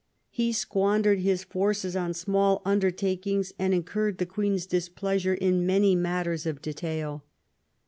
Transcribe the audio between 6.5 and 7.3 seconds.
detail.